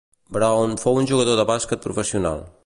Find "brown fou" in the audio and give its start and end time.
0.37-0.97